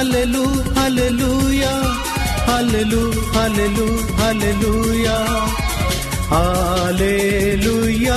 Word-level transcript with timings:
hallelu 0.00 0.42
hallelujah 0.76 1.70
hallelu 2.48 3.00
hallelu 3.32 3.86
hallelujah 4.20 5.16
hallelujah 6.30 8.16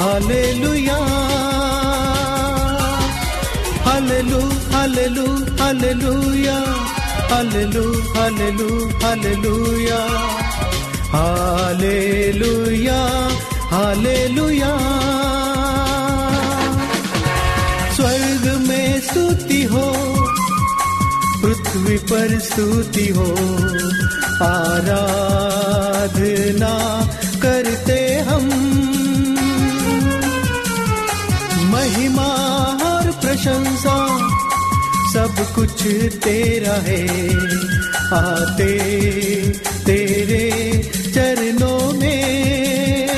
hallelujah 0.00 0.98
hallelu 3.86 4.40
hallelu 4.74 5.26
hallelujah 5.62 6.56
hallelu 7.32 7.84
hallelu 8.18 8.68
hallelujah 9.04 10.00
hallelujah 11.16 13.00
hallelujah 13.74 14.70
स्वर्ग 17.98 18.46
में 18.68 18.88
स्तुति 19.08 19.62
हो 19.74 19.84
पृथ्वी 21.42 21.96
पर 21.96 22.40
स्तुति 22.40 23.08
हो। 23.08 23.34
आराधना 24.44 25.14
करते 27.42 28.14
हम। 28.14 28.44
महिमा 31.70 32.32
और 32.90 33.10
प्रशंसा, 33.10 34.18
सब 35.12 35.54
कुछ 35.54 35.86
तेरा 36.24 36.74
है। 36.74 37.30
आते 38.12 38.78
तेरे 39.86 40.82
चरणों 41.14 41.92
में। 41.92 43.08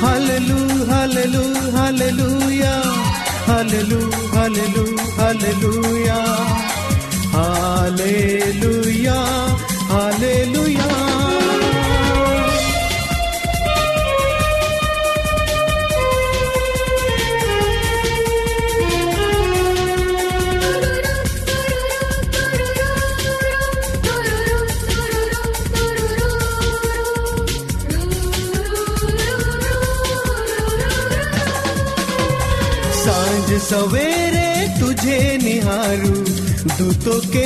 हालेलू 0.00 0.90
हालेलू 0.90 1.76
हालेलू 1.76 2.44
हालेलू। 3.52 4.13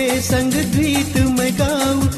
संग 0.08 0.52
गीत 0.52 1.16
मैं 1.16 1.58
गाऊं। 1.58 2.10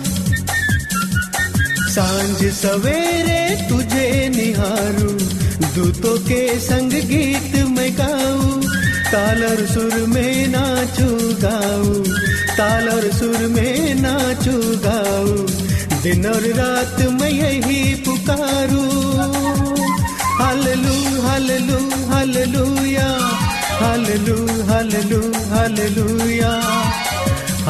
साँझ 1.89 2.53
सवेरे 2.53 3.69
तुझे 3.69 4.29
निहारू। 4.29 5.11
दूतों 5.75 6.19
के 6.19 6.61
संग 6.61 6.91
गीत 6.91 7.57
मैं 7.57 7.99
गाऊं। 7.99 8.63
ताल 9.13 9.45
और 9.45 9.67
सुर 9.67 10.07
में 10.07 10.49
नाचू 10.49 11.35
गाऊं। 11.49 12.05
ताल 12.57 12.89
और 12.89 13.13
सुर 13.13 13.39
में 13.39 13.95
नाचू 13.95 14.53
गाऊं। 14.57 15.47
दिन 16.03 16.27
और 16.27 16.41
रात 16.41 17.01
मैं 17.21 17.31
यही 17.31 17.95
पुकारू। 17.95 18.91
हालेलू 20.39 21.23
हालेलू, 21.23 22.09
हालेलूया। 22.09 23.19
हालेलू 23.81 24.63
हालेलू, 24.69 25.33
हालेलूया। 25.55 26.61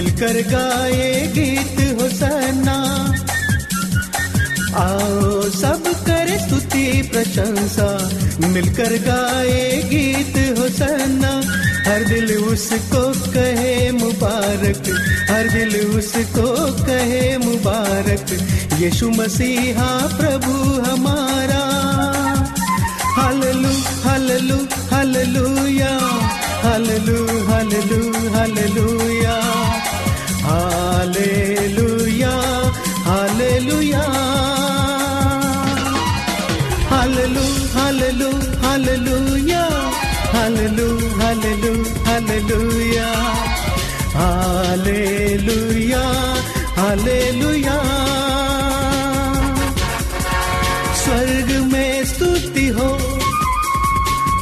मिलकर 0.00 0.36
गाए 0.50 1.08
गीत 1.32 1.78
होसना। 2.00 2.74
आओ 4.80 5.42
सब 5.50 5.82
कर 6.06 6.28
स्तुति 6.38 6.84
प्रशंसा, 7.12 7.88
मिलकर 8.48 8.92
गाए 8.98 9.66
गीत 9.90 10.38
होसना। 10.58 11.32
हर 11.88 12.04
दिल 12.04 12.32
उसको 12.36 13.02
कहे 13.32 13.74
मुबारक, 13.90 14.88
हर 15.30 15.48
दिल 15.48 15.76
उसको 15.98 16.46
कहे 16.86 17.22
मुबारक, 17.38 18.32
यीशु 18.80 19.10
मसीहा 19.10 19.90
प्रभु 20.16 20.56
हमारा। 20.80 21.62
हालेलू 23.18 23.74
हालेलू, 24.06 24.58
हालेलूया, 24.92 25.92
हालेलू 26.64 27.20
हालेलू 27.50 28.02
हालेलूया 28.34 28.99
स्वर्ग 51.04 51.48
में 51.72 52.04
स्तुति 52.04 52.68
हो, 52.68 52.98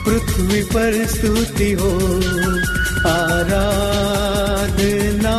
पृथ्वी 0.04 0.62
पर 0.62 1.06
स्तुति 1.06 1.72
हो, 1.72 1.92
आराधना 3.08 5.36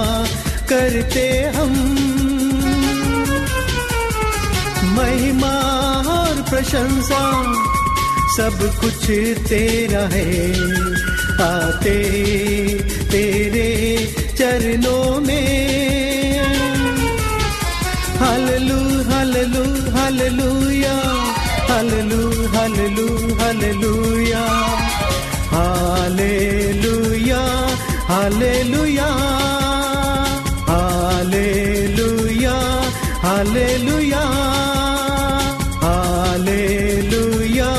करते 0.69 1.27
हम। 1.55 1.73
महिमा 4.83 5.55
और 6.07 6.35
प्रशंसा 6.49 7.23
सब 8.37 8.57
कुछ 8.81 9.03
तेरा 9.49 9.99
है। 9.99 10.29
आते 11.41 11.97
तेरे 13.11 13.69
चरणों 14.39 15.19
में। 15.27 16.39
हालेलू 18.21 18.79
हालेलू, 19.09 19.63
हालेलूया, 19.95 20.95
हालेलू 21.69 22.21
हालेलू, 22.55 23.07
हालेलूया 23.39 24.43
हालेलूया 25.53 27.41
हालेलूया 28.09 29.09
हालेलूया, 30.69 32.55
हालेलुया 33.25 34.23
हालेलुया 35.85 37.71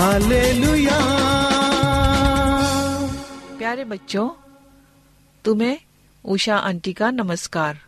हालेलुया। 0.00 0.69
प्यारे 3.70 3.84
बच्चों, 3.84 4.30
तुम्हें 5.44 5.80
उषा 6.24 6.56
आंटी 6.56 6.92
का 6.92 7.10
नमस्कार। 7.10 7.78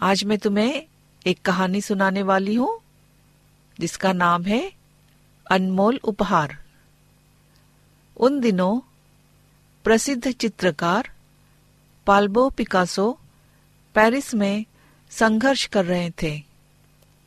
आज 0.00 0.24
मैं 0.24 0.38
तुम्हें 0.38 0.86
एक 1.26 1.42
कहानी 1.42 1.80
सुनाने 1.80 2.22
वाली 2.22 2.54
हूँ, 2.54 2.80
जिसका 3.80 4.12
नाम 4.12 4.42
है 4.42 4.72
अनमोल 5.50 6.00
उपहार। 6.04 6.56
उन 8.16 8.40
दिनों 8.40 8.80
प्रसिद्ध 9.84 10.32
चित्रकार 10.32 11.10
पाल्बो 12.06 12.50
पिकासो 12.50 13.18
पेरिस 13.94 14.34
में 14.34 14.64
संघर्ष 15.10 15.66
कर 15.66 15.84
रहे 15.84 16.10
थे। 16.10 16.42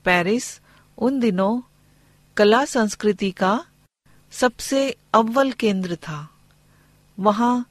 पेरिस 0.06 0.62
उन 0.98 1.19
दिनों 1.19 1.62
कला 2.38 2.66
संस्कृति 2.66 3.31
का 3.31 3.66
सबसे 4.31 4.98
अव्वल 5.13 5.51
केंद्र 5.51 5.96
था। 5.96 6.31
वहाँ 7.20 7.70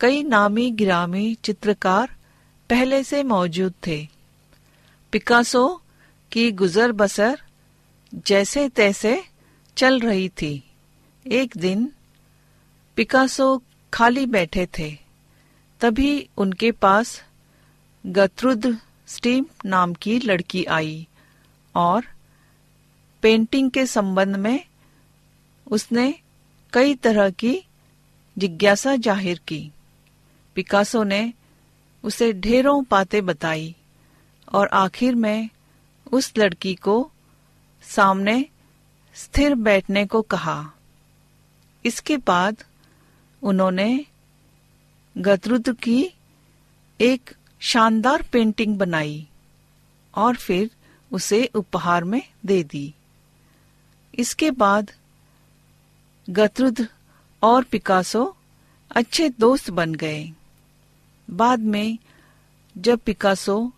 कई 0.00 0.22
नामी 0.22 0.70
गिरामी 0.70 1.34
चित्रकार 1.34 2.16
पहले 2.70 3.04
से 3.04 3.22
मौजूद 3.22 3.74
थे। 3.86 4.08
पिकासो 5.12 5.82
की 6.32 6.52
गुजर 6.52 6.92
बसर 6.92 7.42
जैसे 8.14 8.68
तैसे 8.68 9.24
चल 9.76 10.00
रही 10.00 10.28
थी। 10.28 10.64
एक 11.26 11.54
दिन 11.56 11.92
पिकासो 12.96 13.62
खाली 13.94 14.26
बैठे 14.26 14.68
थे। 14.78 14.98
तभी 15.80 16.28
उनके 16.36 16.72
पास 16.72 17.22
गत्रुद 18.06 18.78
स्टीम 19.06 19.46
नाम 19.66 19.94
की 19.94 20.18
लड़की 20.18 20.64
आई 20.64 21.08
और 21.74 22.04
पेंटिंग 23.22 23.70
के 23.70 23.86
संबंध 23.86 24.36
में 24.36 24.64
उसने 25.70 26.14
कई 26.72 26.94
तरह 26.94 27.30
की 27.30 27.67
जिज्ञासा 28.38 28.94
ज़ाहिर 28.96 29.40
की। 29.48 29.70
पिकासो 30.56 31.02
ने 31.02 31.32
उसे 32.04 32.32
ढेरों 32.32 32.82
बातें 32.90 33.24
बताई 33.26 33.74
और 34.52 34.68
आखिर 34.74 35.14
में 35.14 35.48
उस 36.12 36.32
लड़की 36.38 36.74
को 36.74 37.10
सामने 37.84 38.44
स्थिर 39.16 39.54
बैठने 39.54 40.04
को 40.06 40.22
कहा। 40.22 40.72
इसके 41.84 42.16
बाद 42.16 42.64
उन्होंने 43.42 44.04
गतरुद्र 45.16 45.72
की 45.72 46.00
एक 47.00 47.34
शानदार 47.62 48.22
पेंटिंग 48.22 48.76
बनाई 48.78 49.26
और 50.14 50.36
फिर 50.36 50.70
उसे 51.10 51.44
उपहार 51.54 52.04
में 52.04 52.22
दे 52.46 52.62
दी। 52.62 52.94
इसके 54.14 54.50
बाद 54.50 54.90
गतरुद्र 56.28 56.88
और 57.42 57.64
पिकासो 57.64 58.24
अच्छे 58.90 59.28
दोस्त 59.30 59.70
बन 59.70 59.94
गए। 59.94 60.30
बाद 61.28 61.58
में, 61.58 61.98
जब 62.76 62.98
पिकासो 62.98 63.72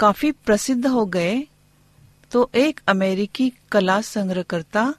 काफ़ी 0.00 0.32
प्रसिद्ध 0.32 0.86
हो 0.86 1.04
गए 1.06 1.46
तो 2.30 2.50
एक 2.54 2.80
अमेरिकी 2.88 3.52
कला 3.72 4.00
संग्रहकर्ता 4.00 4.94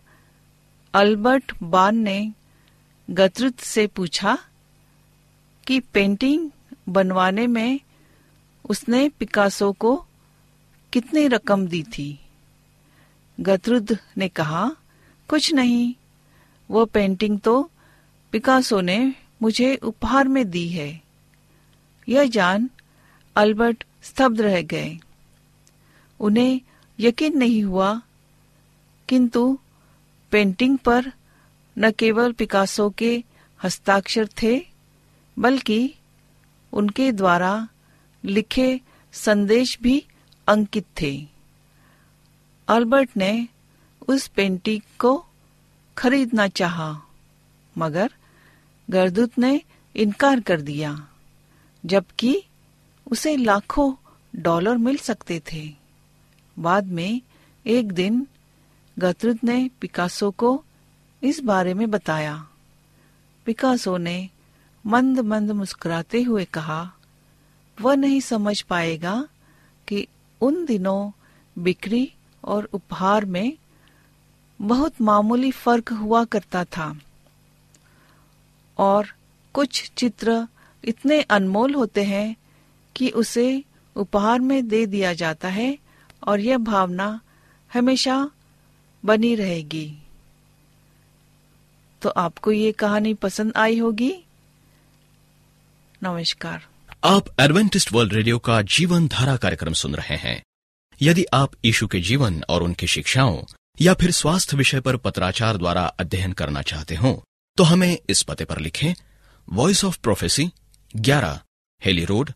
अल्बर्ट 0.93 1.53
बान 1.63 1.97
ने 1.97 2.33
गतरुद्र 3.09 3.63
से 3.63 3.87
पूछा 3.87 4.37
कि 5.67 5.79
पेंटिंग 5.79 6.49
बनवाने 6.89 7.47
में 7.47 7.79
उसने 8.65 9.07
पिकासो 9.09 9.71
को 9.71 9.95
कितनी 10.93 11.27
रकम 11.27 11.67
दी 11.67 11.83
थी। 11.83 12.19
गतरुद्र 13.39 13.97
ने 14.17 14.27
कहा, 14.29 14.69
कुछ 15.29 15.53
नहीं 15.53 15.93
वो 16.69 16.86
पेंटिंग 16.86 17.39
तो 17.39 17.71
पिकासो 18.31 18.81
ने 18.81 19.16
मुझे 19.42 19.75
उपहार 19.75 20.27
में 20.27 20.50
दी 20.50 20.69
है। 20.69 21.01
यह 22.10 22.25
जान 22.25 22.69
अल्बर्ट 23.36 23.83
स्तब्ध 24.04 24.42
रह 24.42 24.62
गए। 24.62 25.00
उन्हें 26.19 26.62
यकीन 27.00 27.38
नहीं 27.38 27.63
हुआ, 27.63 28.01
किंतु 29.10 29.60
पेंटिंग 30.31 30.77
पर 30.77 31.13
न 31.77 31.92
केवल 31.92 32.31
पिकासो 32.31 32.89
के 32.89 33.24
हस्ताक्षर 33.63 34.30
थे, 34.42 34.65
बल्कि 35.39 35.94
उनके 36.74 37.12
द्वारा 37.12 37.68
लिखे 38.25 38.81
संदेश 39.13 39.80
भी 39.81 40.06
अंकित 40.48 40.86
थे। 41.01 41.27
अल्बर्ट 42.68 43.10
ने 43.18 43.48
उस 44.07 44.27
पेंटिंग 44.27 44.81
को 45.00 45.25
खरीदना 46.00 46.48
चाहा, 46.48 47.01
मगर 47.78 48.13
गर्दूत 48.90 49.31
ने 49.40 49.62
इनकार 49.96 50.40
कर 50.40 50.62
दिया 50.62 51.07
जबकि 51.86 52.44
उसे 53.12 53.38
लाखों 53.38 53.94
डॉलर 54.36 54.78
मिल 54.78 54.98
सकते 54.98 55.42
थे। 55.51 55.75
बाद 56.60 56.86
में 56.86 57.22
एक 57.66 57.92
दिन 57.92 58.28
गतरुद 59.00 59.40
ने 59.44 59.69
पिकासो 59.81 60.31
को 60.31 60.63
इस 61.24 61.40
बारे 61.40 61.74
में 61.74 61.92
बताया। 61.92 62.48
पिकासो 63.46 63.98
ने 63.98 64.30
मंद 64.86 65.19
मंद 65.19 65.51
मुस्कुराते 65.51 66.22
हुए 66.22 66.46
कहा 66.46 66.94
वह 67.81 67.96
नहीं 67.96 68.22
समझ 68.22 68.62
पाएगा 68.62 69.28
कि 69.88 70.07
उन 70.42 70.66
दिनों 70.66 71.12
बिक्री 71.63 72.13
और 72.44 72.69
उपहार 72.74 73.25
में 73.25 73.57
बहुत 74.61 75.01
मामूली 75.01 75.51
फ़र्क 75.51 75.94
हुआ 75.94 76.25
करता 76.25 76.63
था। 76.63 77.00
और 78.77 79.07
कुछ 79.53 79.91
चित्र 79.97 80.47
इतने 80.85 81.21
अनमोल 81.21 81.73
होते 81.73 82.03
हैं 82.03 82.35
कि 82.95 83.09
उसे 83.09 83.63
उपहार 83.95 84.39
में 84.39 84.67
दे 84.67 84.85
दिया 84.85 85.13
जाता 85.13 85.47
है 85.47 85.77
और 86.27 86.39
यह 86.39 86.57
भावना 86.57 87.21
हमेशा 87.73 88.31
बनी 89.06 89.35
रहेगी। 89.35 89.97
तो 92.01 92.09
आपको 92.09 92.51
ये 92.51 92.71
कहानी 92.71 93.13
पसंद 93.13 93.53
आई 93.55 93.79
होगी? 93.79 94.23
नमस्कार। 96.03 96.65
आप 97.03 97.25
एडवेंटिस्ट 97.39 97.94
वर्ल्ड 97.94 98.13
रेडियो 98.13 98.39
का 98.39 98.62
जीवन 98.62 99.07
धारा 99.07 99.38
कार्यक्रम 99.38 99.73
सुन 99.73 99.95
रहे 99.95 100.15
हैं। 100.15 100.44
यदि 101.01 101.25
आप 101.34 101.51
यीशु 101.65 101.88
के 101.88 102.00
जीवन 102.00 102.43
और 102.50 102.63
उनकी 102.63 102.88
शिक्षाओं 102.88 103.43
या 103.81 103.93
फिर 103.93 104.12
स्वास्थ्य 104.12 104.57
विषय 104.57 104.79
पर 104.79 104.98
पत्राचार 104.98 105.57
द्वारा 105.57 105.86
अध्ययन 105.86 106.31
करना 106.31 106.62
चाहते 106.62 106.95
हो 106.95 107.24
तो 107.57 107.63
हमें 107.63 107.98
इस 108.09 108.21
पते 108.21 108.45
पर 108.45 108.59
लिखें 108.59 108.93
Voice 109.50 109.86
of 109.86 110.00
Prophecy 110.03 110.50
11 110.95 111.38
Hailey 111.86 112.05
Road 112.05 112.31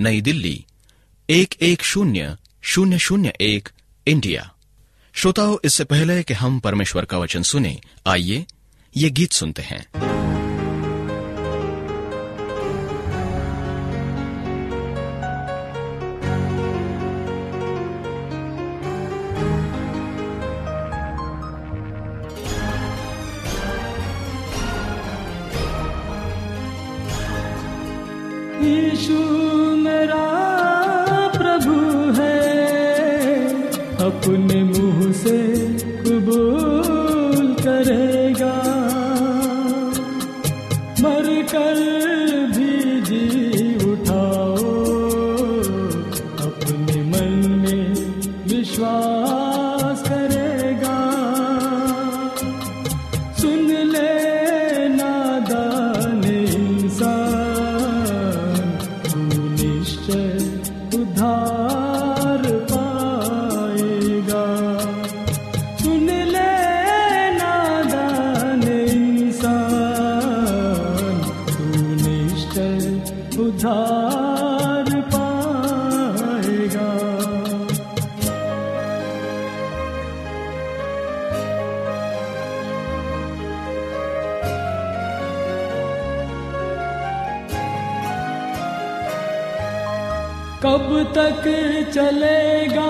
नई 0.00 0.20
दिल्ली, 0.20 0.64
एक 1.30 1.54
एक 1.62 1.82
शून्य 1.82 2.36
शून्य 2.62 2.98
शून्य 2.98 3.32
एक 3.40 3.68
इंडिया 4.06 4.52
श्रोताओं, 5.14 5.56
इससे 5.64 5.84
पहले 5.84 6.22
कि 6.22 6.34
हम 6.34 6.60
परमेश्वर 6.60 7.04
का 7.04 7.18
वचन 7.18 7.42
सुने, 7.42 7.80
आइए 8.06 8.46
ये 8.96 9.10
गीत 9.10 9.32
सुनते 9.32 9.62
हैं। 9.62 10.25
चलेगा 91.96 92.85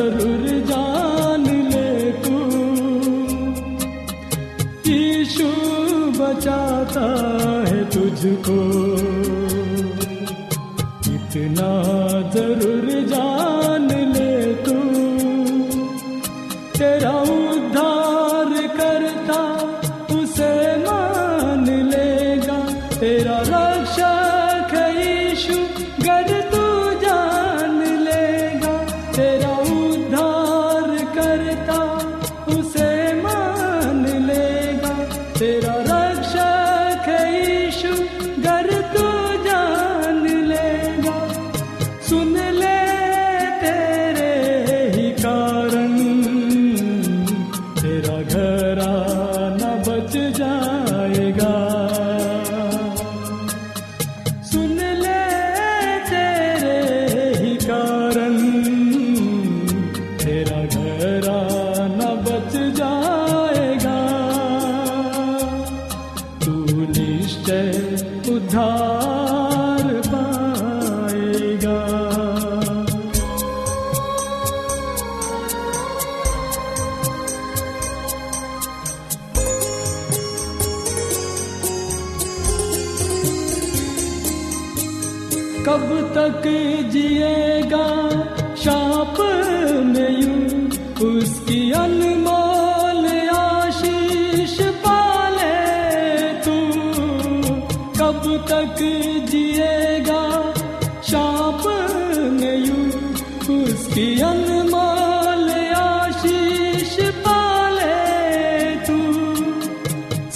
ज़रूर 0.00 0.44
जान 0.68 1.44
ले 1.70 2.10
तू। 2.22 2.36
यीशु 4.90 5.48
बचाता 6.18 7.08
है 7.68 7.80
तुझको। 7.90 8.58
इतना 11.14 11.70
ज़रूर 12.32 12.49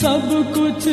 सब 0.04 0.24
कुछ 0.54 0.86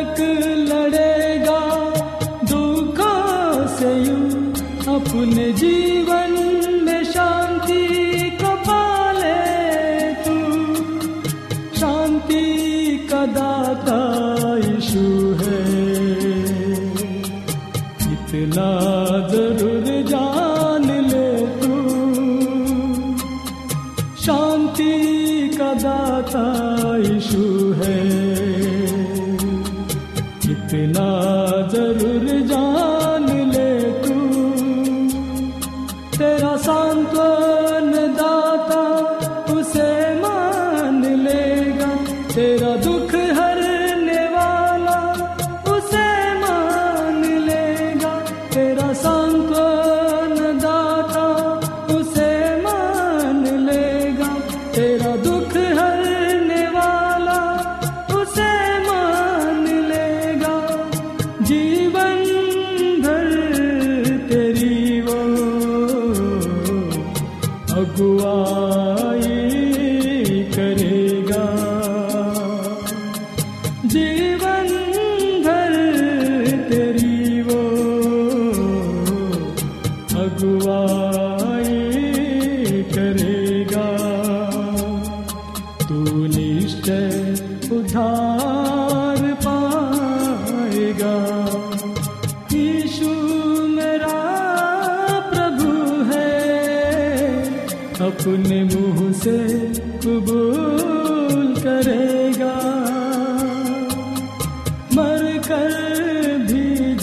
तक 0.00 0.20
लड़ेगा 0.70 1.58
दुखों 2.50 3.66
से 3.76 3.92
यू 4.04 4.16
अपने 4.94 5.52
जी 5.60 5.89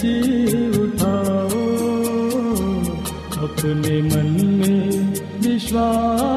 भी 0.07 0.69
उठाओ 0.79 1.65
अपने 3.43 4.01
मन 4.01 4.33
में 4.59 5.13
विश्वास 5.41 6.36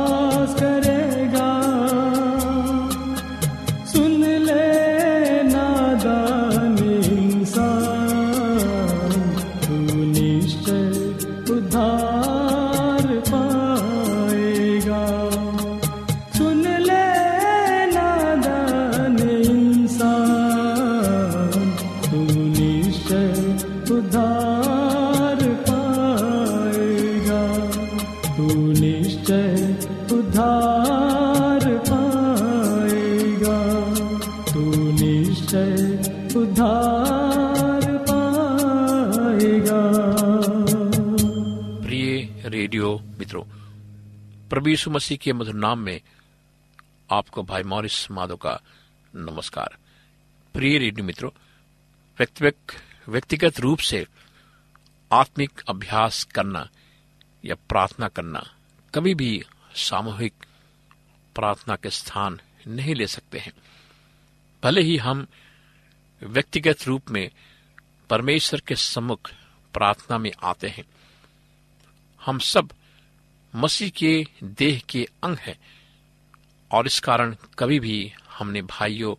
प्रभु 44.61 44.71
यीशु 44.71 44.90
मसीह 44.90 45.19
के 45.19 45.33
मधुर 45.33 45.55
नाम 45.55 45.79
में 45.79 46.00
आपको 47.11 47.43
भाई 47.43 47.63
मॉरिस 47.63 48.11
माधव 48.11 48.37
का 48.37 48.52
नमस्कार। 49.15 49.76
प्रिय 50.54 50.78
रेडियो 50.78 51.04
मित्रों 51.06 51.30
व्यक्तिगत 52.19 52.75
व्यक्तिगत 53.08 53.61
रूप 53.61 53.78
से 53.78 54.04
आत्मिक 55.11 55.63
अभ्यास 55.69 56.23
करना 56.25 56.69
या 57.45 57.54
प्रार्थना 57.69 58.08
करना 58.08 58.43
कभी 58.95 59.15
भी 59.15 59.30
सामूहिक 59.75 60.45
प्रार्थना 61.37 61.76
के 61.76 61.91
स्थान 61.91 62.39
नहीं 62.69 62.95
ले 62.95 63.06
सकते 63.06 63.39
हैं। 63.39 63.52
भले 64.63 64.80
ही 64.80 64.97
हम 64.97 65.26
व्यक्तिगत 66.23 66.87
रूप 66.87 67.11
में 67.11 67.30
परमेश्वर 68.11 68.61
के 68.61 68.76
सम्मुख 68.76 69.30
प्रार्थना 69.75 70.19
में 70.19 70.30
आते 70.43 70.69
हैं, 70.69 70.84
हम 72.21 72.39
सब 72.39 72.73
मसीह 73.54 73.91
के 73.91 74.26
देह 74.45 74.82
के 74.89 75.06
अंग 75.23 75.36
हैं। 75.36 75.58
और 76.73 76.86
इस 76.86 77.00
कारण 77.00 77.36
कभी 77.58 77.80
भी 77.80 78.13
हमने 78.39 78.63
भाइयों, 78.63 79.15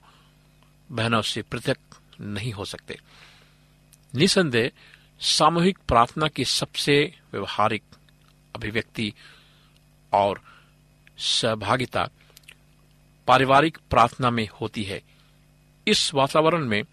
बहनों 0.92 1.22
से 1.22 1.42
पृथक 1.42 1.78
नहीं 2.22 2.54
हो 2.54 2.66
सकते। 2.66 3.00
निसंदेह 4.16 4.72
सामूहिक 5.20 5.80
प्रार्थना 5.88 6.28
की 6.28 6.46
सबसे 6.46 7.20
व्यवहारिक 7.34 7.84
अभिव्यक्ति 8.56 9.14
और 10.14 10.42
सहभागिता 11.18 12.10
पारिवारिक 13.28 13.78
प्रार्थना 13.90 14.30
में 14.30 14.50
होती 14.62 14.84
है। 14.84 15.02
इस 15.88 16.14
वातावरण 16.14 16.66
में 16.66 16.84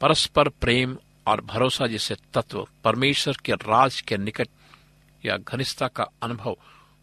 परस्पर 0.00 0.48
प्रेम 0.48 0.98
और 1.26 1.40
भरोसा 1.40 1.86
जैसे 1.86 2.16
तत्व 2.34 2.68
परमेश्वर 2.84 3.36
के 3.44 3.52
राज 3.52 4.00
के 4.00 4.16
निकट 4.16 4.48
या 5.24 5.36
घनिष्ठता 5.36 5.88
का 5.88 6.06
अनुभव 6.22 6.56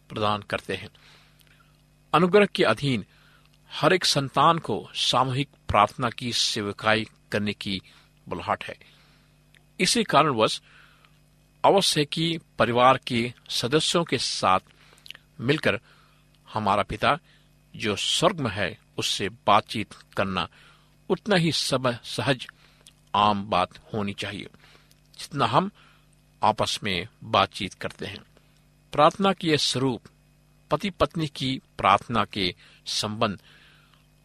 प्रदान 0.08 0.42
करते 0.42 0.74
हैं। 0.74 0.88
अनुग्रह 2.14 2.46
के 2.46 2.64
अधीन 2.64 3.04
हर 3.72 3.92
एक 3.92 4.04
संतान 4.04 4.58
को 4.58 4.88
सामूहिक 4.94 5.48
प्रार्थना 5.68 6.10
की 6.10 6.32
सेवकाई 6.32 7.06
करने 7.32 7.52
की 7.52 7.82
बुलाहट 8.28 8.64
है। 8.64 8.76
इसी 9.80 10.04
कारणवश 10.04 10.62
अवश्य 11.64 12.04
कि 12.04 12.40
परिवार 12.58 13.00
के 13.06 13.34
सदस्यों 13.50 14.04
के 14.04 14.18
साथ 14.18 14.60
मिलकर 15.40 15.80
हमारा 16.52 16.82
पिता, 16.82 17.18
जो 17.76 17.96
स्वर्ग 17.96 18.40
में 18.40 18.50
है, 18.50 18.78
उससे 18.98 19.28
बातचीत 19.28 19.92
करना 20.16 20.48
उतना 21.08 21.36
ही 21.36 21.52
सब 21.52 22.02
सहज, 22.04 22.46
आम 23.14 23.50
बात 23.50 23.94
होनी 23.94 24.12
चाहिए। 24.12 24.46
जितना 25.18 25.46
हम 25.46 25.70
आपस 26.42 26.78
में 26.82 27.08
बातचीत 27.24 27.74
करते 27.74 28.06
हैं। 28.06 28.22
प्रार्थना 28.92 29.32
की 29.32 29.56
स्वरूप 29.58 30.02
पति 30.70 30.90
पत्नी 30.90 31.26
की 31.26 31.60
प्रार्थना 31.78 32.24
के 32.24 32.54
संबंध 32.86 33.38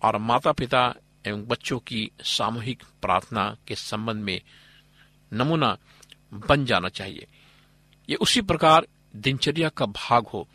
और 0.02 0.18
माता 0.18 0.52
पिता 0.52 0.94
एवं 1.26 1.46
बच्चों 1.46 1.80
की 1.80 2.10
सामूहिक 2.24 2.84
प्रार्थना 3.02 3.58
के 3.68 3.76
संबंध 3.76 4.24
में 4.24 4.42
नमूना 5.34 5.78
बन 6.34 6.66
जाना 6.66 6.90
चाहिए। 6.90 7.28
ये 8.10 8.16
उसी 8.16 8.42
प्रकार 8.42 8.88
दिनचर्या 9.16 9.70
का 9.70 9.86
भाग 9.86 10.28
हो, 10.28 10.48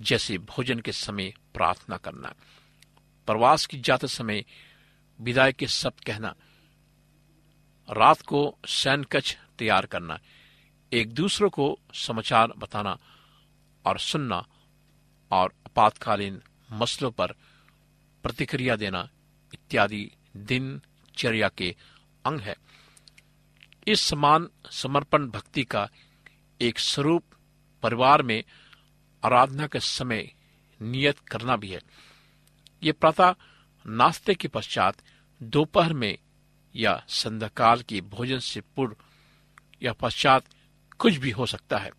जैसे 0.00 0.38
भोजन 0.38 0.78
के 0.78 0.92
समय 0.92 1.32
प्रार्थना 1.54 1.96
करना, 1.96 2.34
प्रवास 3.26 3.66
की 3.66 3.80
जाते 3.80 4.06
समय 4.06 4.44
विदाई 5.20 5.52
के 5.52 5.66
शब्द 5.66 6.04
कहना, 6.04 6.34
रात 7.88 8.22
को 8.22 8.58
सैन 8.66 9.02
कच 9.02 9.38
तैयार 9.58 9.86
करना 9.86 10.18
एक 10.92 11.14
दूसरे 11.14 11.48
को 11.48 11.78
समाचार 11.94 12.52
बताना 12.58 12.98
और 13.84 13.98
सुनना 13.98 14.46
और 15.30 15.54
आपातकालीन 15.66 16.42
मसलों 16.72 17.10
पर 17.10 17.32
प्रतिक्रिया 18.22 18.76
देना 18.76 19.08
इत्यादि 19.54 20.10
दिनचर्या 20.36 21.48
के 21.48 21.76
अंग 22.24 22.40
है। 22.40 22.54
इस 23.88 24.00
समान 24.00 24.48
समर्पण 24.70 25.26
भक्ति 25.26 25.64
का 25.64 25.88
एक 26.60 26.78
स्वरूप 26.78 27.24
परिवार 27.82 28.22
में 28.22 28.44
आराधना 29.24 29.66
के 29.66 29.80
समय 29.80 30.32
नियत 30.82 31.18
करना 31.18 31.56
भी 31.56 31.68
है। 31.68 31.80
ये 32.82 32.92
प्रातः 32.92 33.34
नाश्ते 33.86 34.34
के 34.34 34.48
पश्चात 34.48 34.96
दोपहर 35.42 35.92
में 35.92 36.18
या 36.76 37.04
संध्याकाल 37.08 37.82
की 37.82 38.00
भोजन 38.00 38.38
से 38.38 38.60
पूर्व 38.60 38.96
या 39.82 39.92
पश्चात 39.92 40.44
कुछ 40.98 41.16
भी 41.16 41.30
हो 41.30 41.46
सकता 41.46 41.78
है। 41.78 41.90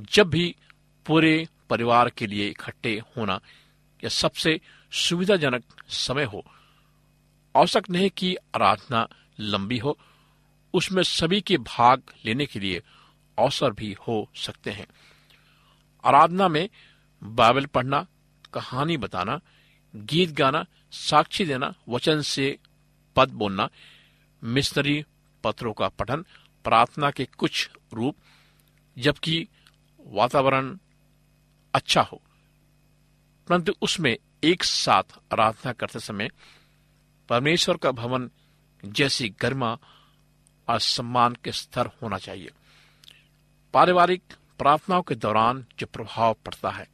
जब 0.00 0.28
भी 0.30 0.56
पूरे 1.06 1.48
परिवार 1.70 2.10
के 2.10 2.26
लिए 2.26 2.48
इकट्ठे 2.48 3.02
होना 3.16 3.40
यह 4.04 4.08
सबसे 4.08 4.60
सुविधाजनक 4.92 5.64
समय 5.88 6.24
हो, 6.24 6.44
आवश्यक 7.56 7.90
नहीं 7.90 8.10
कि 8.10 8.34
आराधना 8.54 9.08
लंबी 9.40 9.78
हो, 9.78 9.98
उसमें 10.74 11.02
सभी 11.02 11.40
के 11.40 11.56
भाग 11.56 12.02
लेने 12.24 12.46
के 12.46 12.60
लिए 12.60 12.82
अवसर 13.38 13.70
भी 13.70 13.96
हो 14.08 14.28
सकते 14.36 14.70
हैं। 14.70 14.86
आराधना 16.04 16.48
में 16.48 16.68
बाइबल 17.22 17.66
पढ़ना, 17.66 18.06
कहानी 18.54 18.96
बताना, 18.96 19.40
गीत 19.96 20.30
गाना, 20.30 20.66
साक्षी 20.92 21.44
देना, 21.44 21.74
वचन 21.88 22.20
से 22.20 22.58
पद 23.16 23.28
बोलना, 23.28 23.68
मिशनरी 24.44 25.04
पत्रों 25.44 25.72
का 25.72 25.88
पठन, 25.88 26.24
प्रार्थना 26.64 27.10
के 27.10 27.24
कुछ 27.24 27.70
रूप, 27.94 28.16
जबकि 28.98 29.48
वातावरण 30.06 30.78
अच्छा 31.74 32.02
हो। 32.02 32.22
परंतु 33.48 33.72
उसमें 33.82 34.16
एक 34.44 34.64
साथ 34.64 35.02
आराधना 35.32 35.72
करते 35.72 35.98
समय 35.98 36.30
परमेश्वर 37.28 37.76
का 37.76 37.90
भवन 37.90 38.30
जैसी 38.84 39.28
गरिमा 39.28 39.78
और 40.68 40.80
सम्मान 40.80 41.36
के 41.44 41.52
स्तर 41.52 41.86
होना 41.86 42.18
चाहिए। 42.18 42.50
पारिवारिक 43.74 44.22
प्रार्थनाओं 44.58 45.02
के 45.02 45.14
दौरान 45.14 45.66
जो 45.78 45.86
प्रभाव 45.86 46.36
पड़ता 46.46 46.70
है, 46.70 46.88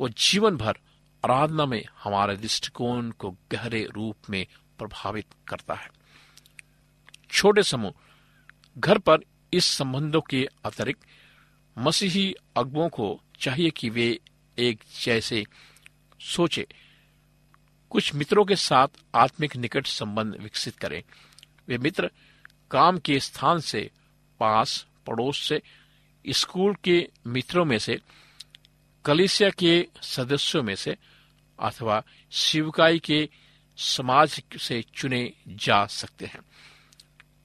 वो 0.00 0.08
जीवन 0.08 0.56
भर 0.56 0.78
आराधना 1.24 1.66
में 1.66 1.84
हमारे 2.04 2.36
दृष्टिकोण 2.36 3.10
को 3.10 3.30
गहरे 3.52 3.88
रूप 3.94 4.30
में 4.30 4.46
प्रभावित 4.78 5.26
करता 5.48 5.74
है। 5.74 5.88
छोटे 7.30 7.62
समूह 7.62 7.92
घर 8.78 8.98
पर 8.98 9.18
इस 9.56 9.64
संबंधों 9.64 10.20
के 10.20 10.48
अतिरिक्त 10.64 11.00
मसीही 11.78 12.34
अगुओं 12.56 12.88
को 12.88 13.20
चाहिए 13.40 13.70
कि 13.70 13.90
वे 13.90 14.18
एक 14.58 14.80
जैसे 15.04 15.44
सोचे। 16.20 16.66
कुछ 17.90 18.14
मित्रों 18.14 18.44
के 18.44 18.56
साथ 18.56 18.88
आत्मिक 19.14 19.56
निकट 19.56 19.86
संबंध 19.86 20.36
विकसित 20.40 20.76
करें। 20.76 21.02
वे 21.68 21.78
मित्र 21.78 22.10
काम 22.70 22.98
के 22.98 23.20
स्थान 23.20 23.60
से, 23.60 23.90
पास, 24.40 24.86
पड़ोस 25.06 25.48
से, 25.48 25.62
स्कूल 26.28 26.74
के 26.84 27.08
मित्रों 27.26 27.64
में 27.64 27.78
से, 27.78 28.00
कलिसिया 29.04 29.50
के 29.50 29.86
सदस्यों 30.02 30.62
में 30.62 30.74
से, 30.74 30.96
अथवा 31.60 32.02
शिवकाई 32.30 32.98
के 32.98 33.28
समाज 33.76 34.42
से 34.60 34.84
चुने 34.94 35.32
जा 35.48 35.86
सकते 35.86 36.26
हैं। 36.26 36.40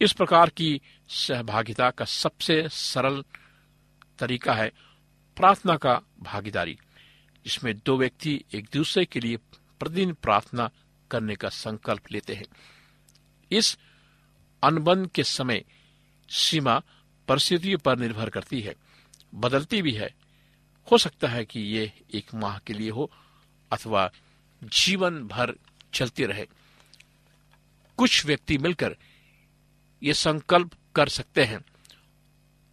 इस 0.02 0.14
प्रकार 0.14 0.50
की 0.50 0.82
सहभागिता 1.10 1.90
का 1.90 2.06
सबसे 2.06 2.70
सरल 2.70 3.24
तरीका 4.20 4.54
है 4.54 4.72
प्रार्थना 5.38 5.78
का 5.78 6.02
भागीदारी, 6.20 6.78
जिसमें 7.46 7.74
दो 7.86 7.98
व्यक्ति 7.98 8.44
एक 8.54 8.70
दूसरे 8.74 9.06
के 9.06 9.20
लिए 9.20 9.38
प्रतिदिन 9.80 10.14
प्रार्थना 10.14 10.70
करने 11.12 11.36
का 11.36 11.50
संकल्प 11.50 12.12
लेते 12.12 12.34
हैं। 12.36 12.46
इस 13.52 13.78
अनुबंध 14.64 15.10
के 15.10 15.24
समय 15.24 15.64
सीमा 16.30 16.82
परिस्थितियों 17.28 17.78
पर 17.78 17.98
निर्भर 17.98 18.30
करती 18.30 18.62
है, 18.62 18.76
बदलती 19.36 19.82
भी 19.82 19.94
है। 19.94 20.16
हो 20.92 20.98
सकता 20.98 21.28
है 21.28 21.46
कि 21.46 21.60
ये 21.60 21.92
एक 22.14 22.34
माह 22.36 22.60
के 22.60 22.74
लिए 22.74 22.90
हो 22.90 23.12
अथवा 23.72 24.12
जीवन 24.64 25.28
भर 25.28 25.56
चलती 25.94 26.26
रहे। 26.26 26.48
कुछ 27.98 28.26
व्यक्ति 28.26 28.58
मिलकर 28.58 28.98
ये 30.04 30.14
संकल्प 30.14 30.72
कर 30.96 31.10
सकते 31.10 31.44
हैं। 31.44 31.60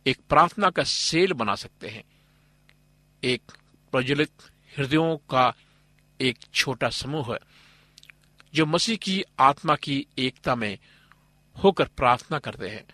एक 0.06 0.18
प्रार्थना 0.28 0.70
का 0.70 0.82
सेल 0.82 1.32
बना 1.32 1.54
सकते 1.54 1.88
हैं। 1.88 2.04
एक 3.24 3.42
प्रज्वलित 3.92 4.30
हृदयों 4.78 5.16
का 5.16 5.54
एक 6.20 6.38
छोटा 6.54 6.88
समूह 6.88 7.32
है, 7.32 7.38
जो 8.54 8.66
मसीह 8.66 8.96
की 8.96 9.24
आत्मा 9.38 9.76
की 9.76 10.06
एकता 10.18 10.54
में 10.54 10.78
होकर 11.62 11.84
प्रार्थना 11.84 12.38
करते 12.38 12.68
हैं 12.68 12.84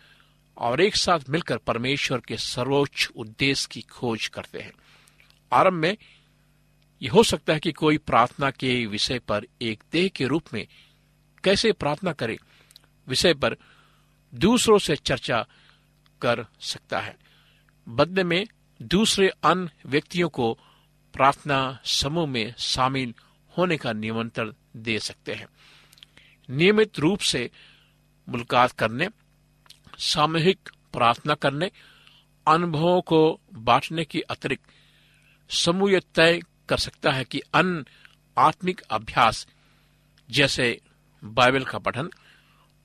और 0.56 0.80
एक 0.80 0.96
साथ 0.96 1.20
मिलकर 1.28 1.56
परमेश्वर 1.56 2.20
के 2.20 2.36
सर्वोच्च 2.36 3.08
उद्देश्य 3.16 3.68
की 3.70 3.80
खोज 3.80 4.26
करते 4.26 4.60
हैं। 4.60 4.72
आरंभ 5.52 5.74
में 5.74 5.96
यह 7.02 7.12
हो 7.12 7.22
सकता 7.22 7.52
है 7.52 7.60
कि 7.60 7.72
कोई 7.72 7.98
प्रार्थना 7.98 8.50
के 8.50 8.86
विषय 8.86 9.18
पर 9.18 9.46
एक 9.62 9.84
देह 9.92 10.08
के 10.08 10.26
रूप 10.26 10.42
में 10.54 10.66
कैसे 11.44 11.72
प्रार्थना 11.72 12.12
करे, 12.12 12.38
विषय 13.08 13.34
पर 13.34 13.56
दूसरों 14.34 14.78
से 14.78 14.96
चर्चा 14.96 15.46
कर 16.20 16.46
सकता 16.60 17.00
है। 17.00 17.16
बदले 17.88 18.24
में 18.24 18.46
दूसरे 18.82 19.28
अन्य 19.28 19.70
व्यक्तियों 19.86 20.28
को 20.28 20.58
प्रार्थना 21.12 21.80
समूह 21.84 22.26
में 22.26 22.54
शामिल 22.58 23.14
होने 23.58 23.76
का 23.76 23.92
निमंत्रण 23.92 24.52
दे 24.76 24.98
सकते 24.98 25.32
हैं। 25.32 25.46
नियमित 26.50 26.98
रूप 26.98 27.18
से 27.18 27.50
मुलाकात 28.28 28.72
करने, 28.72 29.08
सामूहिक 29.98 30.70
प्रार्थना 30.92 31.34
करने, 31.34 31.70
अनुभवों 32.46 33.00
को 33.00 33.40
बांटने 33.54 34.04
की 34.04 34.20
अतिरिक्त 34.20 34.64
समूह 35.52 35.98
तय 36.14 36.40
कर 36.68 36.76
सकता 36.76 37.12
है 37.12 37.24
कि 37.24 37.40
अन्य 37.54 37.84
आत्मिक 38.38 38.80
अभ्यास, 38.80 39.46
जैसे 40.30 40.80
बाइबल 41.24 41.64
का 41.64 41.78
पठन 41.78 42.10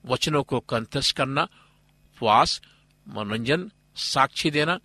वचनों 0.07 0.43
को 0.43 0.59
कंठस्थ 0.59 1.15
करना, 1.15 1.43
उपवास, 1.43 2.61
मनोरंजन, 3.07 3.71
साक्षी 3.95 4.51
देना 4.51 4.79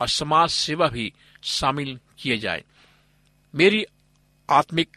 और 0.00 0.08
समाज 0.08 0.50
सेवा 0.50 0.88
भी 0.88 1.12
शामिल 1.44 2.00
किए 2.18 2.38
जाए। 2.38 2.64
मेरी 3.54 3.84
आत्मिक 4.50 4.96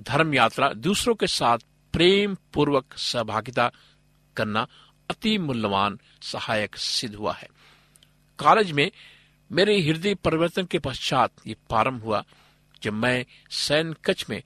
धर्म 0.00 0.34
यात्रा 0.34 0.68
दूसरों 0.68 1.14
के 1.14 1.26
साथ 1.26 1.58
प्रेम 1.92 2.36
पूर्वक 2.52 2.96
सहभागिता 2.96 3.70
करना 4.36 4.66
अति 5.10 5.38
मूल्यवान, 5.38 5.98
सहायक 6.22 6.76
सिद्ध 6.76 7.14
हुआ 7.14 7.32
है। 7.32 7.48
कॉलेज 8.38 8.72
में 8.72 8.90
मेरे 9.52 9.80
हृदय 9.80 10.14
परिवर्तन 10.14 10.64
के 10.64 10.78
पश्चात 10.78 11.30
ये 11.46 11.54
प्रारंभ 11.54 12.02
हुआ, 12.02 12.24
जब 12.82 12.92
मैं 12.92 13.26
सैन 13.50 13.92
कच 13.92 14.26
में 14.30 14.42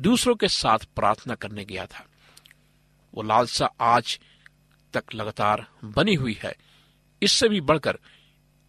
दूसरों 0.00 0.34
के 0.34 0.48
साथ 0.48 0.78
प्रार्थना 0.78 1.34
करने 1.34 1.64
गया 1.64 1.86
था। 1.86 2.06
वो 3.14 3.22
लालसा 3.22 3.70
आज 3.80 4.20
तक 4.94 5.04
लगातार 5.14 5.66
बनी 5.84 6.14
हुई 6.14 6.38
है। 6.42 6.56
इससे 7.22 7.48
भी 7.48 7.60
बढ़कर 7.60 7.98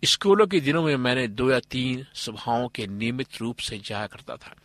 स्कूलों 0.05 0.47
के 0.47 0.59
दिनों 0.59 0.83
में 0.83 0.95
मैंने 0.95 1.27
दो 1.27 1.51
या 1.51 1.59
तीन 1.59 2.07
सभाओं 2.15 2.67
के 2.67 2.87
नियमित 2.87 3.27
रूप 3.41 3.59
से 3.59 3.79
जाया 3.79 4.07
करता 4.07 4.35
था। 4.35 4.55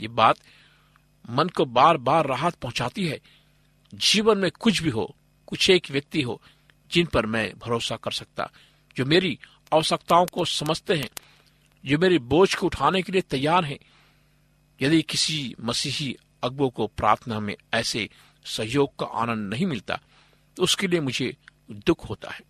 ये 0.00 0.08
बात 0.08 0.36
मन 1.30 1.48
को 1.48 1.64
बार 1.64 1.96
बार 1.96 2.26
राहत 2.26 2.54
पहुंचाती 2.54 3.06
है। 3.06 3.20
जीवन 3.94 4.38
में 4.38 4.50
कुछ 4.50 4.82
भी 4.82 4.90
हो, 4.90 5.16
कुछ 5.46 5.70
एक 5.70 5.90
व्यक्ति 5.90 6.22
हो, 6.22 6.42
जिन 6.92 7.06
पर 7.06 7.26
मैं 7.26 7.58
भरोसा 7.58 7.96
कर 7.96 8.10
सकता, 8.10 8.50
जो 8.96 9.04
मेरी 9.04 9.38
आवश्यकताओं 9.74 10.26
को 10.26 10.44
समझते 10.44 10.94
हैं, 10.94 11.10
जो 11.84 11.98
मेरे 11.98 12.18
बोझ 12.18 12.54
को 12.54 12.66
उठाने 12.66 13.02
के 13.02 13.12
लिए 13.12 13.20
तैयार 13.20 13.64
हैं। 13.64 13.78
यदि 14.82 15.02
किसी 15.02 15.54
मसीही 15.60 16.16
अगबो 16.42 16.68
को 16.68 16.86
प्रार्थना 16.86 17.40
में 17.40 17.56
ऐसे 17.74 18.10
सहयोग 18.46 18.98
का 18.98 19.06
आनंद 19.06 19.52
नहीं 19.54 19.66
मिलता 19.66 19.98
तो 20.56 20.62
उसके 20.62 20.86
लिए 20.86 21.00
मुझे 21.00 21.34
दुख 21.86 22.08
होता 22.08 22.30
है। 22.30 22.40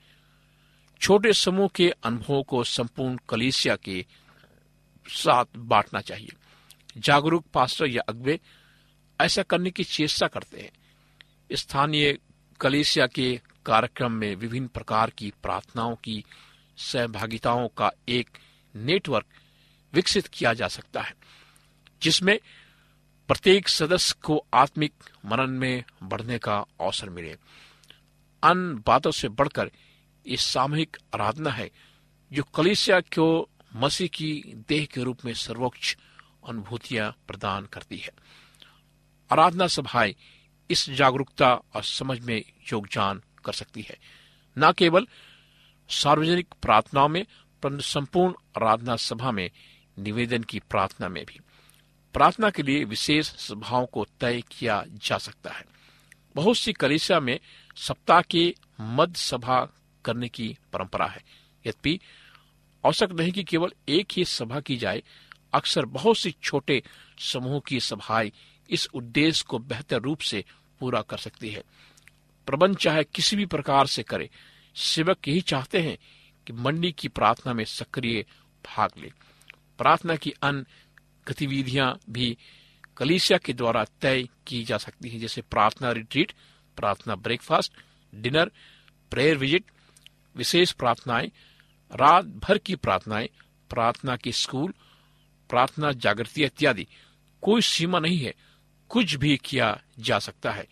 छोटे 1.00 1.32
समूह 1.32 1.68
के 1.68 1.88
अनुभवों 2.04 2.42
को 2.42 2.62
संपूर्ण 2.64 3.18
कलीसिया 3.28 3.76
के 3.76 4.04
साथ 5.06 5.44
बांटना 5.56 6.00
चाहिए। 6.00 6.32
जागरूक 6.98 7.44
पास्टर 7.54 7.86
या 7.86 8.02
अगवे 8.08 8.38
ऐसा 9.20 9.42
करने 9.42 9.70
की 9.70 9.84
चेष्टा 9.84 10.26
करते 10.26 10.60
हैं। 10.60 11.56
स्थानीय 11.56 12.18
कलेसिया 12.60 13.06
के 13.06 13.40
कार्यक्रम 13.66 14.12
में 14.12 14.34
विभिन्न 14.36 14.68
प्रकार 14.68 15.10
की 15.10 15.32
प्रार्थनाओं 15.42 15.94
की 15.94 16.22
सहभागिताओं 16.78 17.68
का 17.68 17.90
एक 18.08 18.38
नेटवर्क 18.74 19.26
विकसित 19.92 20.26
किया 20.26 20.52
जा 20.54 20.68
सकता 20.68 21.00
है, 21.02 21.14
जिसमें 22.02 22.38
प्रत्येक 23.30 23.68
सदस्य 23.68 24.14
को 24.22 24.46
आत्मिक 24.54 24.92
मनन 25.26 25.50
में 25.50 25.84
बढ़ने 26.02 26.38
का 26.38 26.58
अवसर 26.58 27.10
मिले। 27.10 27.36
अन्य 28.42 28.82
बातों 28.86 29.10
से 29.10 29.28
बढ़कर 29.28 29.70
ये 30.26 30.36
सामूहिक 30.36 30.96
आराधना 31.14 31.50
है, 31.50 31.70
जो 32.32 32.42
कलिसिया 32.42 33.00
को 33.00 33.48
मसीह 33.76 34.08
की 34.08 34.42
देह 34.68 34.84
के 34.84 35.02
रूप 35.02 35.18
में 35.24 35.34
सर्वोच्च 35.34 35.96
अनुभूतियाँ 36.48 37.16
प्रदान 37.28 37.66
करती 37.66 37.98
है। 37.98 38.10
आराधना 39.32 39.66
सभाएँ 39.66 40.14
इस 40.70 40.90
जागरूकता 40.90 41.54
और 41.54 41.82
समझ 41.82 42.20
में 42.20 42.44
योगदान 42.72 43.22
कर 43.44 43.52
सकती 43.52 43.82
है। 43.82 43.98
न 44.58 44.72
केवल 44.72 45.06
सार्वजनिक 45.88 46.54
प्रार्थनाओं 46.62 47.08
में, 47.08 47.26
परंतु 47.62 47.82
संपूर्ण 47.82 48.34
आराधना 48.56 48.96
सभा 48.96 49.30
में, 49.30 49.50
निवेदन 49.98 50.42
की 50.42 50.58
प्रार्थना 50.58 51.08
में 51.08 51.24
भी। 51.26 51.40
प्रार्थना 52.14 52.50
के 52.50 52.62
लिए 52.62 52.84
विशेष 52.84 53.26
सभाओं 53.26 53.86
को 53.86 54.06
तय 54.20 54.42
किया 54.50 54.84
जा 54.88 55.18
सकता 55.18 55.50
है। 55.50 55.64
बहुत 56.34 56.56
सी 56.56 56.72
कलिसिया 56.72 57.20
में 57.20 57.40
सप्ताह 57.76 58.20
के 58.20 58.54
मध्य 58.80 59.20
सभा 59.20 59.68
करने 60.04 60.28
की 60.28 60.58
परंपरा 60.72 61.06
है। 61.06 61.24
यद्यपि 61.66 62.00
आवश्यक 62.86 63.10
नहीं 63.12 63.32
कि 63.32 63.44
केवल 63.44 63.70
एक 63.88 64.06
ही 64.16 64.24
सभा 64.24 64.60
की 64.60 64.76
जाए, 64.76 65.02
अक्सर 65.52 65.84
बहुत 65.84 66.18
सी 66.18 66.34
छोटे 66.42 66.82
समूह 67.18 67.60
की 67.60 67.80
सभाएँ 67.80 68.32
इस 68.70 68.88
उद्देश्य 68.94 69.44
को 69.48 69.58
बेहतर 69.58 70.00
रूप 70.00 70.20
से 70.20 70.44
पूरा 70.80 71.02
कर 71.02 71.18
सकती 71.18 71.50
है। 71.50 71.62
प्रबंध 72.46 72.76
चाहे 72.76 73.04
किसी 73.04 73.36
भी 73.36 73.46
प्रकार 73.46 73.86
से 73.86 74.02
करे, 74.02 74.30
सेवक 74.76 75.28
यही 75.28 75.40
चाहते 75.40 75.82
हैं 75.82 75.98
कि 76.46 76.52
मंडी 76.52 76.92
की 76.92 77.08
प्रार्थना 77.08 77.52
में 77.52 77.64
सक्रिय 77.64 78.22
भाग 78.66 78.90
ले। 78.98 79.12
प्रार्थना 79.78 80.16
की 80.16 80.30
अन्य 80.42 80.64
गतिविधियाँ 81.30 81.98
भी 82.10 82.36
कलीसिया 82.96 83.38
के 83.38 83.52
द्वारा 83.52 83.84
तय 84.00 84.28
की 84.46 84.64
जा 84.64 84.76
सकती 84.76 85.08
है 85.08 85.18
जैसे 85.18 85.40
प्रार्थना 85.40 85.92
रिट्रीट 85.92 86.32
प्रार्थना 86.76 87.14
ब्रेकफास्ट 87.14 87.72
डिनर 88.14 88.50
प्रेयर 89.10 89.36
विज़िट 89.36 89.64
विशेष 90.36 90.72
प्रार्थनाएँ 90.72 91.26
रात 91.92 92.24
भर 92.24 92.58
की 92.58 92.74
प्रार्थनाएँ 92.74 93.28
प्रार्थना 93.70 94.16
के 94.16 94.32
स्कूल 94.32 94.74
प्रार्थना 95.50 95.92
जागृति 95.92 96.44
इत्यादि। 96.44 96.86
कोई 97.42 97.60
सीमा 97.60 97.98
नहीं 97.98 98.18
है 98.18 98.34
कुछ 98.88 99.14
भी 99.14 99.36
किया 99.36 99.82
जा 99.98 100.18
सकता 100.18 100.50
है। 100.50 100.66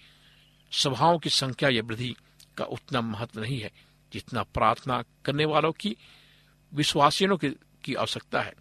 सभाओं 0.72 1.18
की 1.18 1.30
संख्या 1.30 1.68
या 1.68 1.82
वृद्धि 1.82 2.14
का 2.56 2.64
उतना 2.64 3.00
महत्व 3.00 3.40
नहीं 3.40 3.60
है 3.60 3.70
जितना 4.12 4.42
प्रार्थना 4.42 5.04
करने 5.24 5.44
वालों 5.44 5.72
की 5.72 5.96
विश्वासियों 6.74 7.36
की, 7.36 7.94
आवश्यकता 7.94 8.40
है। 8.42 8.52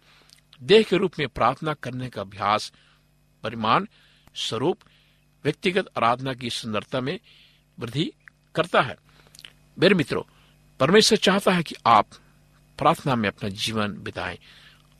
देह 0.62 0.82
के 0.82 0.96
रूप 0.96 1.12
में 1.18 1.28
प्रार्थना 1.28 1.74
करने 1.74 2.08
का 2.08 2.20
अभ्यास 2.20 2.72
परिमाण 3.42 3.86
स्वरूप 4.34 4.78
व्यक्तिगत 5.44 5.86
आराधना 5.96 6.34
की 6.34 6.50
सुंदरता 6.50 7.00
में 7.00 7.20
वृद्धि 7.78 8.12
करता 8.54 8.82
है। 8.82 8.96
मेरे 9.78 9.94
मित्रों, 9.94 10.22
परमेश्वर 10.80 11.18
चाहता 11.18 11.52
है 11.52 11.62
कि 11.62 11.74
आप 11.86 12.06
प्रार्थना 12.78 13.14
में 13.14 13.28
अपना 13.28 13.48
जीवन 13.48 13.88
बिताएँ। 13.88 14.38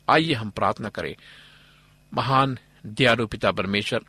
आइए 0.09 0.33
हम 0.33 0.49
प्रार्थना 0.49 0.89
करें। 0.89 1.15
महान, 2.13 2.57
दयालु 2.85 3.27
पिता 3.27 3.51
परमेश्वर, 3.51 4.01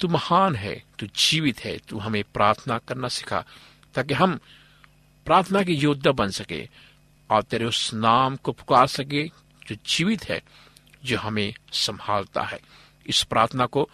तू 0.00 0.08
महान 0.08 0.54
है, 0.54 0.84
तू 0.98 1.06
जीवित 1.06 1.60
है, 1.60 1.78
तू 1.78 1.98
हमें 1.98 2.24
प्रार्थना 2.24 2.78
करना 2.78 3.08
सिखा, 3.08 3.44
ताकि 3.94 4.14
हम 4.14 4.40
प्रार्थना 5.26 5.62
के 5.62 5.72
योद्धा 5.72 6.12
बन 6.12 6.28
सके, 6.28 6.68
और 7.30 7.42
तेरे 7.42 7.64
उस 7.64 7.94
नाम 7.94 8.36
को 8.36 8.52
पुकार 8.52 8.86
सके 8.86 9.45
जो 9.68 9.76
जीवित 9.86 10.24
है, 10.24 10.42
जो 11.04 11.18
हमें 11.18 11.54
संभालता 11.72 12.42
है। 12.42 12.60
इस 13.06 13.22
प्रार्थना 13.22 13.66
को 13.66 13.90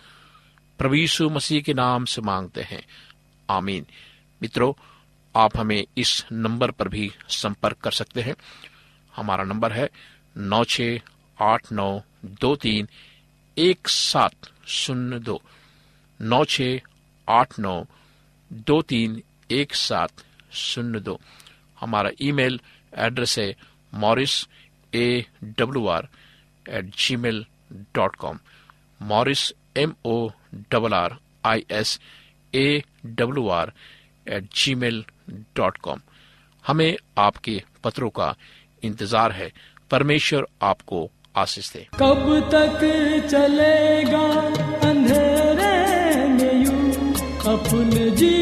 यीशु 0.95 1.31
मसीह 1.31 1.63
के 1.63 1.75
नाम 1.75 2.05
से 2.05 2.21
मांगते 2.21 2.63
हैं। 2.63 2.87
आमीन। 3.51 3.87
मित्रों, 4.43 4.73
आप 5.37 5.57
हमें 5.57 5.87
इस 5.99 6.27
नंबर 6.33 6.71
पर 6.71 6.89
भी 6.89 7.13
संपर्क 7.29 7.77
कर 7.77 7.91
सकते 7.91 8.21
हैं। 8.21 8.35
हमारा 9.17 9.45
नंबर 9.45 9.73
है 9.73 9.91
नौ 10.37 10.65
छ 10.65 10.81
आठ 11.41 11.73
नौ 11.73 12.01
दो 12.25 12.57
तीन 12.57 12.89
एक 13.59 13.89
सात 13.89 14.35
शून्य 14.67 15.19
दो। 15.19 15.43
नौ 16.21 16.45
छ 16.45 16.61
आठ 17.29 17.59
नौ 17.59 17.85
दो 18.53 18.83
तीन 18.83 19.23
एक 19.51 19.75
सात 19.75 20.11
शून्य 20.53 21.01
दो। 21.01 21.21
हमारा 21.81 22.11
ईमेल 22.21 22.61
एड्रेस 22.95 23.39
है 23.39 23.57
Morris 23.95 24.49
A 24.95 25.25
W 25.45 25.87
R 25.87 26.09
at 26.71 26.85
Gmail 27.17 27.45
dot 27.95 28.17
com 28.17 28.39
Morris 29.03 29.53
M 29.77 29.95
O 30.05 30.29
double 30.71 30.95
R 30.95 31.17
I 31.45 31.65
S 31.71 32.01
A 32.55 32.83
W 33.07 33.49
R 33.49 33.73
at 34.29 34.49
Gmail 34.75 35.05
dot 35.57 35.77
com 35.77 36.01
हमें 36.67 36.97
आपके 37.19 37.63
पत्रों 37.85 38.11
का 38.11 38.35
इंतज़ार 38.85 39.33
है। 39.33 39.51
परमेश्वर 39.91 40.47
आपको 40.63 41.11
आशीष 41.37 41.73
दे। 41.73 41.87
कब 41.95 42.51
तक 42.53 42.79
चलेगा 43.31 44.23
अंधेरे 44.89 46.29
में 46.29 46.67
अपने 47.55 48.11
जीवन 48.11 48.42